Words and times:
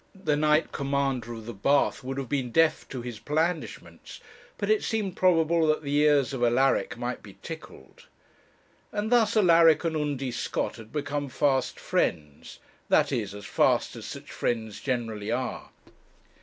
The 0.15 0.35
Knight 0.35 0.71
Commander 0.71 1.31
of 1.31 1.45
the 1.45 1.53
Bath 1.53 2.03
would 2.03 2.17
have 2.17 2.27
been 2.27 2.49
deaf 2.51 2.89
to 2.89 3.03
his 3.03 3.19
blandishments; 3.19 4.19
but 4.57 4.67
it 4.71 4.81
seemed 4.83 5.15
probable 5.15 5.67
that 5.67 5.83
the 5.83 5.95
ears 5.97 6.33
of 6.33 6.41
Alaric 6.43 6.97
might 6.97 7.21
be 7.21 7.37
tickled. 7.43 8.07
And 8.91 9.11
thus 9.11 9.37
Alaric 9.37 9.83
and 9.83 9.95
Undy 9.95 10.31
Scott 10.31 10.77
had 10.77 10.91
become 10.91 11.29
fast 11.29 11.79
friends; 11.79 12.57
that 12.89 13.11
is, 13.11 13.35
as 13.35 13.45
fast 13.45 13.95
as 13.95 14.07
such 14.07 14.31
friends 14.31 14.81
generally 14.81 15.29
are. 15.29 15.69